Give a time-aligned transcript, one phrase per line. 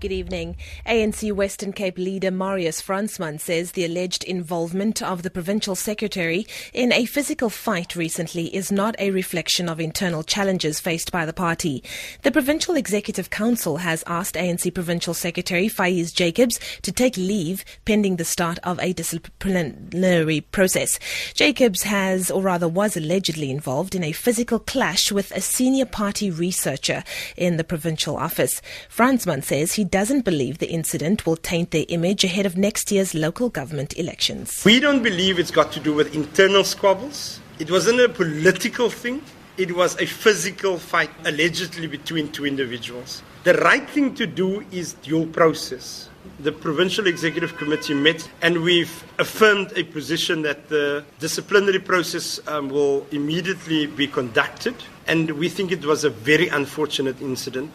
[0.00, 0.56] Good evening.
[0.86, 6.90] ANC Western Cape leader Marius Fransman says the alleged involvement of the provincial secretary in
[6.90, 11.84] a physical fight recently is not a reflection of internal challenges faced by the party.
[12.22, 18.16] The Provincial Executive Council has asked ANC Provincial Secretary Faiz Jacobs to take leave pending
[18.16, 20.98] the start of a disciplinary process.
[21.34, 26.30] Jacobs has, or rather was allegedly involved in a physical clash with a senior party
[26.30, 27.04] researcher
[27.36, 28.62] in the provincial office.
[28.88, 33.14] Fransman says he doesn't believe the incident will taint their image ahead of next year's
[33.14, 34.62] local government elections.
[34.64, 37.40] We don't believe it's got to do with internal squabbles.
[37.58, 39.22] It wasn't a political thing.
[39.56, 43.22] It was a physical fight, allegedly between two individuals.
[43.44, 46.08] The right thing to do is due process.
[46.38, 52.68] The Provincial Executive Committee met and we've affirmed a position that the disciplinary process um,
[52.68, 54.74] will immediately be conducted.
[55.06, 57.72] And we think it was a very unfortunate incident.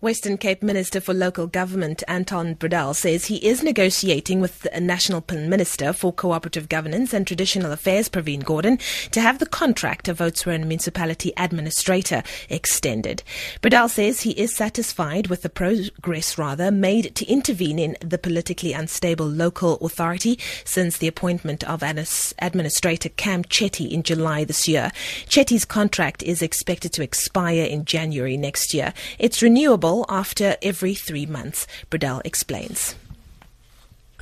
[0.00, 5.22] Western Cape Minister for Local Government Anton Bredell says he is negotiating with the National
[5.30, 10.60] Minister for Cooperative Governance and Traditional Affairs, Pravin Gordhan, to have the contract of Oudtshoorn
[10.60, 13.22] Municipality Administrator extended.
[13.60, 18.72] Bredell says he is satisfied with the progress rather made to intervene in the politically
[18.72, 24.92] unstable local authority since the appointment of Administrator Cam Chetty in July this year.
[25.26, 28.94] Chetty's contract is expected to expire in January next year.
[29.18, 31.66] It's renewable after every three months.
[31.90, 32.94] Bredell explains.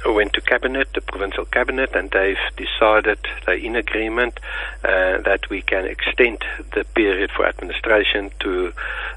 [0.06, 4.39] I went to cabinet, the provincial cabinet, and they've decided they're in agreement
[4.84, 8.72] uh, that we can extend the period for administration to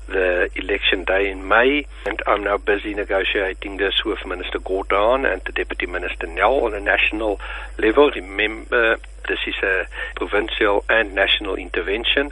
[0.08, 1.86] the election day in May.
[2.08, 6.74] And I'm now busy negotiating this with Minister Gordhan and the Deputy Minister Nel on
[6.74, 7.40] a national
[7.78, 8.10] level.
[8.10, 9.86] Remember, this is a
[10.16, 12.32] provincial and national intervention.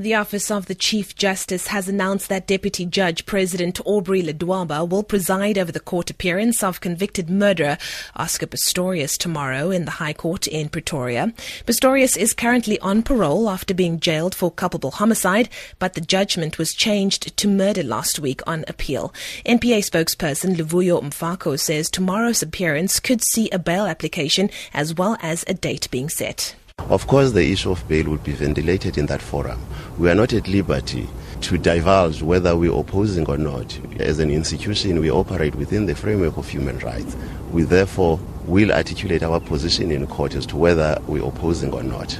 [0.00, 5.02] The Office of the Chief Justice has announced that Deputy Judge President Aubrey Ledwaba will
[5.02, 7.76] preside over the court appearance of convicted murderer
[8.14, 11.32] Oscar Pistorius tomorrow in the High Court in Pretoria.
[11.66, 15.48] Pistorius is currently on parole after being jailed for culpable homicide,
[15.80, 19.12] but the judgment was changed to murder last week on appeal.
[19.44, 25.44] NPA spokesperson Luvuyo Mfaku says tomorrow's appearance could see a bail application as well as
[25.48, 26.54] a date being set.
[26.88, 29.60] Of course, the issue of bail will be ventilated in that forum.
[29.98, 31.06] We are not at liberty
[31.42, 33.78] to divulge whether we're opposing or not.
[34.00, 37.14] As an institution, we operate within the framework of human rights.
[37.52, 42.18] We therefore will articulate our position in court as to whether we're opposing or not.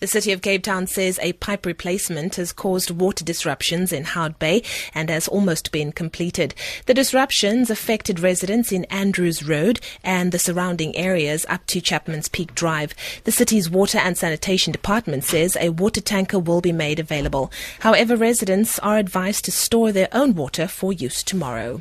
[0.00, 4.38] The City of Cape Town says a pipe replacement has caused water disruptions in Hout
[4.38, 4.62] Bay
[4.92, 6.54] and has almost been completed.
[6.86, 12.54] The disruptions affected residents in Andrews Road and the surrounding areas up to Chapman's Peak
[12.54, 12.94] Drive.
[13.22, 17.50] The city's Water and Sanitation Department says a water tanker will be made available.
[17.80, 21.80] However, residents are advised to store their own water for use tomorrow.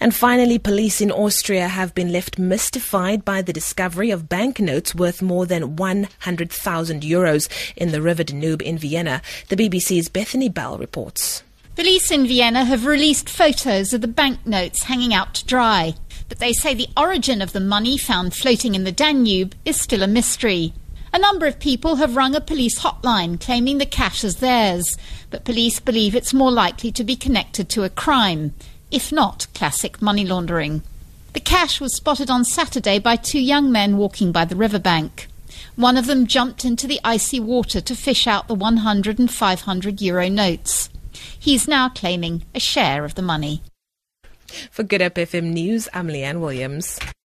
[0.00, 5.22] And finally, police in Austria have been left mystified by the discovery of banknotes worth
[5.22, 9.22] more than 100,000 euros in the River Danube in Vienna.
[9.48, 11.42] The BBC's Bethany Bell reports.
[11.74, 15.94] Police in Vienna have released photos of the banknotes hanging out to dry,
[16.28, 20.02] but they say the origin of the money found floating in the Danube is still
[20.02, 20.74] a mystery.
[21.14, 24.96] A number of people have rung a police hotline claiming the cash is theirs,
[25.30, 28.54] but police believe it's more likely to be connected to a crime
[28.92, 30.82] if not classic money laundering.
[31.32, 35.28] The cash was spotted on Saturday by two young men walking by the riverbank.
[35.76, 40.02] One of them jumped into the icy water to fish out the 100 and 500
[40.02, 40.90] euro notes.
[41.38, 43.62] He's now claiming a share of the money.
[44.70, 46.98] For Good Hope FM News, I'm Leanne Williams.